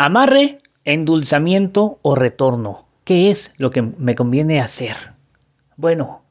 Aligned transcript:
Amarre, 0.00 0.60
endulzamiento 0.84 1.98
o 2.02 2.14
retorno. 2.14 2.86
¿Qué 3.02 3.32
es 3.32 3.52
lo 3.58 3.72
que 3.72 3.82
me 3.82 4.14
conviene 4.14 4.60
hacer? 4.60 4.94
Bueno, 5.76 6.22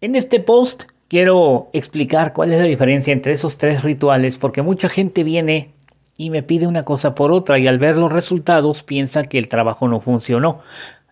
en 0.00 0.16
este 0.16 0.40
post 0.40 0.86
quiero 1.06 1.68
explicar 1.72 2.32
cuál 2.32 2.52
es 2.52 2.58
la 2.58 2.66
diferencia 2.66 3.12
entre 3.12 3.34
esos 3.34 3.56
tres 3.56 3.84
rituales 3.84 4.36
porque 4.36 4.62
mucha 4.62 4.88
gente 4.88 5.22
viene 5.22 5.74
y 6.16 6.30
me 6.30 6.42
pide 6.42 6.66
una 6.66 6.82
cosa 6.82 7.14
por 7.14 7.30
otra 7.30 7.60
y 7.60 7.68
al 7.68 7.78
ver 7.78 7.96
los 7.96 8.12
resultados 8.12 8.82
piensa 8.82 9.22
que 9.22 9.38
el 9.38 9.46
trabajo 9.46 9.86
no 9.86 10.00
funcionó. 10.00 10.58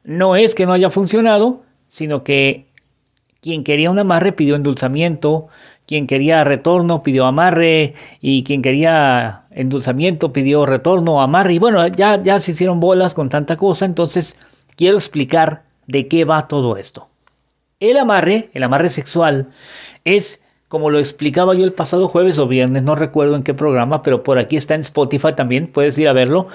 No 0.03 0.35
es 0.35 0.57
que 0.57 0.67
no 0.67 0.73
haya 0.73 0.91
funcionado, 0.91 1.63
sino 1.89 2.25
que 2.25 2.67
quien 3.41 3.63
quería 3.63 3.93
un 3.93 4.01
amarre 4.01 4.33
pidió 4.33 4.57
endulzamiento, 4.57 5.47
quien 5.87 6.07
quería 6.07 6.45
retorno 6.45 7.03
pidió 7.03 7.27
amarre 7.27 7.95
y 8.21 8.45
quien 8.45 8.63
quería 8.63 9.43
endulzamiento 9.51 10.33
pidió 10.33 10.67
retorno, 10.67 11.23
amarre 11.23 11.55
y 11.55 11.59
bueno, 11.59 11.87
ya, 11.89 12.23
ya 12.23 12.41
se 12.41 12.53
hicieron 12.53 12.81
bolas 12.81 13.15
con 13.15 13.29
tanta 13.29 13.57
cosa, 13.57 13.85
entonces 13.85 14.39
quiero 14.77 14.97
explicar 14.97 15.65
de 15.87 16.09
qué 16.09 16.25
va 16.25 16.49
todo 16.49 16.77
esto. 16.77 17.09
El 17.81 17.99
amarre, 17.99 18.51
el 18.55 18.63
amarre 18.63 18.89
sexual, 18.89 19.49
es 20.05 20.43
como 20.69 20.89
lo 20.89 20.99
explicaba 20.99 21.55
yo 21.55 21.65
el 21.65 21.75
pasado 21.75 22.09
jueves 22.09 22.39
o 22.39 22.47
viernes, 22.47 22.83
no 22.83 22.95
recuerdo 22.95 23.37
en 23.37 23.43
qué 23.43 23.53
programa, 23.53 24.01
pero 24.03 24.23
por 24.23 24.39
aquí 24.39 24.57
está 24.57 24.75
en 24.75 24.81
Spotify 24.81 25.35
también, 25.37 25.67
puedes 25.67 25.99
ir 25.99 26.09
a 26.09 26.15
verlo. 26.15 26.49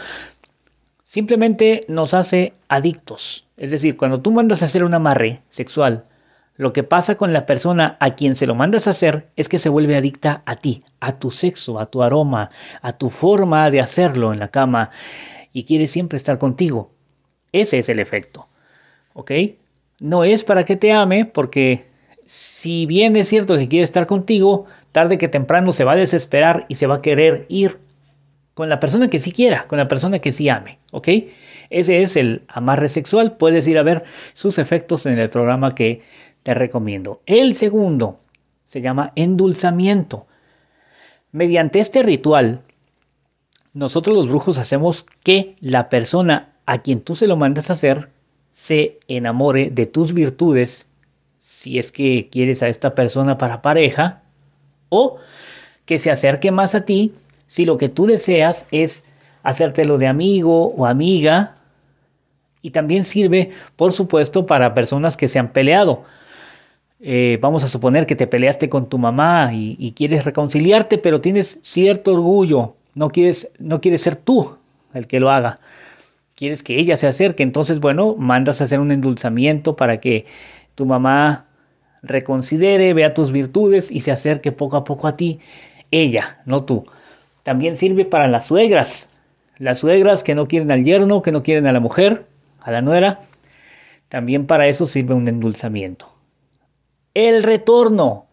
Simplemente 1.04 1.86
nos 1.88 2.16
hace 2.16 2.54
adictos. 2.68 3.46
Es 3.58 3.70
decir, 3.72 3.96
cuando 3.96 4.20
tú 4.20 4.32
mandas 4.32 4.62
a 4.62 4.66
hacer 4.66 4.84
un 4.84 4.96
amarre 4.96 5.42
sexual, 5.50 6.06
lo 6.58 6.74
que 6.74 6.84
pasa 6.84 7.16
con 7.16 7.34
la 7.34 7.46
persona 7.46 7.98
a 8.00 8.16
quien 8.16 8.36
se 8.36 8.48
lo 8.48 8.56
mandas 8.56 8.88
a 8.88 8.90
hacer 8.90 9.28
es 9.36 9.48
que 9.48 9.60
se 9.60 9.70
vuelve 9.70 9.96
adicta 9.96 10.42
a 10.46 10.56
ti, 10.56 10.84
a 11.00 11.20
tu 11.20 11.30
sexo, 11.30 11.80
a 11.80 11.86
tu 11.86 12.02
aroma, 12.02 12.50
a 12.82 12.98
tu 12.98 13.12
forma 13.12 13.70
de 13.70 13.80
hacerlo 13.80 14.34
en 14.34 14.40
la 14.40 14.50
cama 14.50 14.90
y 15.54 15.64
quiere 15.64 15.88
siempre 15.88 16.18
estar 16.18 16.40
contigo. 16.40 16.92
Ese 17.52 17.78
es 17.78 17.90
el 17.90 18.00
efecto. 18.00 18.48
¿Ok? 19.14 19.31
No 20.00 20.23
es 20.23 20.44
para 20.44 20.66
que 20.66 20.76
te 20.76 20.92
ame 20.92 21.26
porque 21.26 21.88
si 22.26 22.88
bien 22.88 23.16
es 23.16 23.28
cierto 23.28 23.56
que 23.56 23.68
quiere 23.68 23.84
estar 23.84 24.08
contigo, 24.08 24.66
tarde 24.92 25.20
que 25.20 25.28
temprano 25.28 25.74
se 25.74 25.84
va 25.84 25.94
a 25.94 25.96
desesperar 25.96 26.66
y 26.70 26.76
se 26.76 26.88
va 26.88 26.96
a 26.96 27.02
querer 27.02 27.46
ir 27.50 27.78
con 28.56 28.70
la 28.70 28.80
persona 28.80 29.09
que 29.09 29.20
sí 29.20 29.31
quiera, 29.31 29.68
con 29.68 29.78
la 29.78 29.88
persona 29.88 30.18
que 30.18 30.31
sí 30.31 30.50
ame. 30.50 30.80
¿Ok? 30.92 31.08
Ese 31.70 32.02
es 32.02 32.16
el 32.16 32.44
amarre 32.48 32.90
sexual. 32.90 33.38
Puedes 33.38 33.68
ir 33.68 33.78
a 33.78 33.84
ver 33.84 34.03
sus 34.34 34.58
efectos 34.58 35.06
en 35.06 35.20
el 35.20 35.30
programa 35.30 35.76
que 35.76 36.02
te 36.48 36.53
recomiendo. 36.53 37.22
El 37.26 37.56
segundo 37.56 38.22
se 38.64 38.80
llama 38.80 39.12
endulzamiento. 39.16 40.28
Mediante 41.34 41.80
este 41.80 42.03
ritual, 42.03 42.62
nosotros 43.73 44.16
los 44.16 44.30
brujos 44.30 44.58
hacemos 44.58 45.06
que 45.23 45.58
la 45.59 45.90
persona 45.90 46.53
a 46.66 46.81
quien 46.81 47.02
tú 47.02 47.18
se 47.18 47.28
lo 47.28 47.36
mandas 47.36 47.70
a 47.70 47.73
hacer 47.73 48.12
se 48.53 48.98
enamore 49.09 49.72
de 49.72 49.88
tus 49.88 50.14
virtudes, 50.14 50.88
si 51.36 51.80
es 51.80 51.92
que 51.92 52.30
quieres 52.31 52.64
a 52.64 52.70
esta 52.70 52.95
persona 52.95 53.38
para 53.38 53.62
pareja, 53.62 54.22
o 54.88 55.18
que 55.84 56.00
se 56.00 56.12
acerque 56.12 56.52
más 56.52 56.75
a 56.75 56.86
ti 56.86 57.14
si 57.45 57.66
lo 57.66 57.78
que 57.78 57.90
tú 57.90 58.06
deseas 58.06 58.68
es 58.72 59.03
hacértelo 59.44 59.98
de 59.98 60.08
amigo 60.08 60.68
o 60.68 60.86
amiga. 60.86 61.56
Y 62.62 62.72
también 62.72 63.03
sirve, 63.03 63.52
por 63.75 63.92
supuesto, 63.92 64.45
para 64.45 64.73
personas 64.73 65.18
que 65.18 65.28
se 65.28 65.40
han 65.40 65.52
peleado. 65.52 66.06
Eh, 67.00 67.38
vamos 67.42 67.64
a 67.64 67.67
suponer 67.67 68.08
que 68.08 68.16
te 68.16 68.26
peleaste 68.26 68.70
con 68.70 68.90
tu 68.90 68.98
mamá 68.98 69.52
y, 69.53 69.92
quieres 69.95 70.26
reconciliarte, 70.26 70.98
pero 70.98 71.22
tienes 71.22 71.59
cierto 71.62 72.14
orgullo, 72.14 72.76
no 72.95 73.09
quieres, 73.09 73.52
no 73.59 73.81
quieres 73.81 74.02
ser 74.02 74.16
tú 74.16 74.58
el 74.95 75.06
que 75.06 75.20
lo 75.20 75.30
haga, 75.30 75.59
quieres 76.36 76.64
que 76.64 76.80
ella 76.80 76.98
se 76.98 77.06
acerque, 77.06 77.44
entonces 77.44 77.80
bueno, 77.80 78.16
mandas 78.16 78.62
a 78.62 78.64
hacer 78.64 78.80
un 78.80 78.92
endulzamiento 78.92 79.75
para 79.75 80.00
que 80.00 80.25
tu 80.73 80.88
mamá 80.88 81.45
reconsidere, 82.02 82.94
vea 82.96 83.14
tus 83.14 83.31
virtudes 83.31 83.91
y 83.91 84.02
se 84.02 84.12
acerque 84.12 84.52
poco 84.52 84.78
a 84.78 84.84
poco 84.84 85.08
a 85.08 85.16
ti, 85.16 85.40
ella, 85.91 86.40
no 86.46 86.64
tú. 86.64 86.85
También 87.44 87.75
sirve 87.75 88.06
para 88.06 88.28
las 88.28 88.47
suegras, 88.47 89.09
las 89.59 89.79
suegras 89.79 90.24
que 90.24 90.34
no 90.34 90.47
quieren 90.47 90.72
al 90.72 90.84
yerno, 90.84 91.22
que 91.22 91.31
no 91.31 91.44
quieren 91.44 91.68
a 91.68 91.74
la 91.74 91.79
mujer, 91.79 92.25
a 92.59 92.72
la 92.72 92.81
nuera, 92.81 93.22
también 94.09 94.47
para 94.47 94.68
eso 94.68 94.88
sirve 94.88 95.14
un 95.14 95.28
endulzamiento. 95.28 96.16
El 97.19 97.41
retorno. 97.41 98.28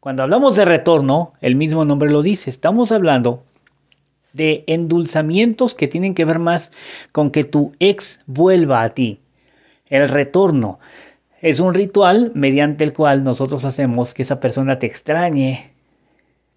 Cuando 0.00 0.22
hablamos 0.22 0.56
de 0.56 0.64
retorno, 0.64 1.34
el 1.42 1.54
mismo 1.54 1.84
nombre 1.84 2.10
lo 2.10 2.22
dice, 2.22 2.48
estamos 2.48 2.90
hablando 2.90 3.42
de 4.32 4.64
endulzamientos 4.68 5.74
que 5.74 5.86
tienen 5.86 6.14
que 6.14 6.24
ver 6.24 6.38
más 6.38 6.72
con 7.12 7.30
que 7.30 7.44
tu 7.44 7.74
ex 7.78 8.22
vuelva 8.24 8.80
a 8.80 8.94
ti. 8.94 9.20
El 9.84 10.08
retorno 10.08 10.78
es 11.42 11.60
un 11.60 11.74
ritual 11.74 12.32
mediante 12.34 12.84
el 12.84 12.94
cual 12.94 13.22
nosotros 13.22 13.66
hacemos 13.66 14.14
que 14.14 14.22
esa 14.22 14.40
persona 14.40 14.78
te 14.78 14.86
extrañe, 14.86 15.72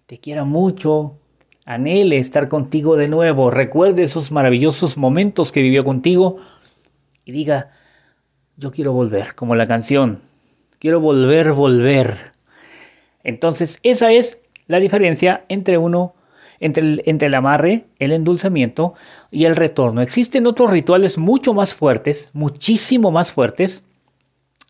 te 0.06 0.16
quiera 0.16 0.44
mucho, 0.44 1.18
anhele 1.66 2.16
estar 2.16 2.48
contigo 2.48 2.96
de 2.96 3.08
nuevo, 3.08 3.50
recuerde 3.50 4.04
esos 4.04 4.32
maravillosos 4.32 4.96
momentos 4.96 5.52
que 5.52 5.60
vivió 5.60 5.84
contigo 5.84 6.36
y 7.26 7.32
diga, 7.32 7.72
yo 8.56 8.72
quiero 8.72 8.94
volver, 8.94 9.34
como 9.34 9.54
la 9.56 9.66
canción, 9.66 10.29
Quiero 10.80 10.98
volver, 10.98 11.52
volver. 11.52 12.32
Entonces, 13.22 13.80
esa 13.82 14.12
es 14.12 14.38
la 14.66 14.80
diferencia 14.80 15.44
entre 15.50 15.76
uno, 15.76 16.14
entre 16.58 16.82
el, 16.82 17.02
entre 17.04 17.28
el 17.28 17.34
amarre, 17.34 17.84
el 17.98 18.12
endulzamiento 18.12 18.94
y 19.30 19.44
el 19.44 19.56
retorno. 19.56 20.00
Existen 20.00 20.46
otros 20.46 20.70
rituales 20.70 21.18
mucho 21.18 21.52
más 21.52 21.74
fuertes, 21.74 22.30
muchísimo 22.32 23.10
más 23.10 23.30
fuertes. 23.30 23.84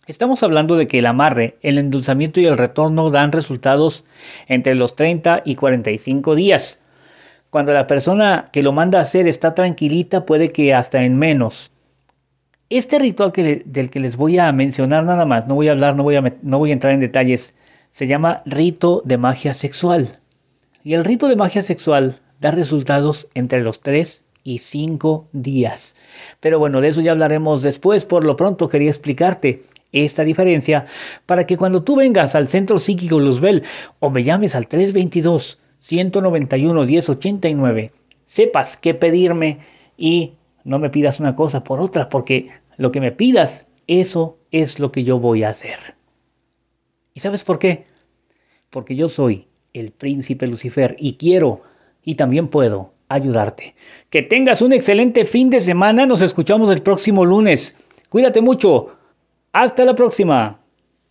Estamos 0.09 0.43
hablando 0.43 0.77
de 0.77 0.89
que 0.89 0.99
el 0.99 1.07
amarre, 1.07 1.59
el 1.63 1.79
endulzamiento 1.79 2.41
y 2.41 2.47
el 2.47 2.59
retorno 2.59 3.11
dan 3.11 3.31
resultados 3.31 4.05
entre 4.49 4.75
los 4.75 4.97
30 4.97 5.43
y 5.45 5.55
45 5.55 6.35
días. 6.35 6.81
Cuando 7.51 7.73
la 7.73 7.87
persona 7.87 8.49
que 8.53 8.65
lo 8.65 8.73
manda 8.73 8.99
a 8.99 9.03
hacer 9.03 9.29
está 9.29 9.55
tranquilita, 9.55 10.27
puede 10.27 10.51
que 10.51 10.75
hasta 10.75 11.05
en 11.05 11.17
menos. 11.17 11.71
Este 12.71 13.01
ritual 13.01 13.33
del 13.65 13.91
que 13.91 13.99
les 13.99 14.17
voy 14.17 14.39
a 14.39 14.53
mencionar 14.53 15.03
nada 15.03 15.27
más, 15.27 15.49
no 15.49 15.57
voy 15.57 15.67
a 15.67 15.73
hablar, 15.73 15.97
no 15.97 16.05
voy 16.05 16.15
a, 16.15 16.23
no 16.41 16.59
voy 16.59 16.71
a 16.71 16.73
entrar 16.73 16.93
en 16.93 17.01
detalles, 17.01 17.53
se 17.91 18.07
llama 18.07 18.45
rito 18.47 19.03
de 19.05 19.19
magia 19.19 19.55
sexual. 19.55 20.17
Y 20.85 20.95
el 20.95 21.05
rito 21.05 21.27
de 21.27 21.35
magia 21.35 21.63
sexual 21.63 22.21
da 22.41 22.53
resultados 22.53 23.27
entre 23.35 23.63
los 23.63 23.81
3 23.81 24.23
y 24.45 24.59
5 24.59 25.27
días. 25.33 25.97
Pero 26.39 26.61
bueno, 26.61 26.81
de 26.81 26.89
eso 26.89 27.01
ya 27.01 27.11
hablaremos 27.11 27.65
después. 27.65 28.05
Por 28.05 28.25
lo 28.25 28.37
pronto 28.37 28.69
quería 28.69 28.89
explicarte 28.89 29.65
esta 29.91 30.23
diferencia 30.23 30.87
para 31.27 31.47
que 31.47 31.57
cuando 31.57 31.83
tú 31.83 31.97
vengas 31.97 32.37
al 32.37 32.47
Centro 32.47 32.79
Psíquico 32.79 33.19
Luzbel 33.19 33.65
o 33.99 34.11
me 34.11 34.23
llames 34.23 34.55
al 34.55 34.69
322 34.69 35.59
191 35.81 36.87
1089, 36.87 37.91
sepas 38.25 38.77
qué 38.77 38.95
pedirme 38.95 39.59
y 39.99 40.35
no 40.65 40.79
me 40.79 40.91
pidas 40.91 41.21
una 41.21 41.37
cosa 41.37 41.65
por 41.65 41.81
otra, 41.81 42.09
porque 42.09 42.51
lo 42.77 42.93
que 42.93 43.01
me 43.01 43.13
pidas, 43.13 43.67
eso 43.87 44.39
es 44.51 44.79
lo 44.79 44.93
que 44.93 45.05
yo 45.05 45.19
voy 45.19 45.43
a 45.43 45.51
hacer. 45.51 45.79
¿Y 47.15 47.21
sabes 47.21 47.45
por 47.45 47.59
qué? 47.59 47.87
Porque 48.71 48.97
yo 48.97 49.09
soy 49.09 49.49
el 49.73 49.91
príncipe 49.91 50.47
Lucifer 50.47 50.97
y 50.99 51.15
quiero 51.15 51.63
y 52.03 52.15
también 52.15 52.49
puedo 52.49 52.93
ayudarte. 53.09 53.75
Que 54.09 54.23
tengas 54.23 54.63
un 54.63 54.73
excelente 54.73 55.25
fin 55.25 55.51
de 55.51 55.61
semana. 55.61 56.07
Nos 56.07 56.23
escuchamos 56.23 56.71
el 56.71 56.83
próximo 56.83 57.25
lunes. 57.25 57.77
Cuídate 58.09 58.41
mucho. 58.41 58.97
Hasta 59.53 59.85
la 59.85 59.95
próxima. 59.95 60.60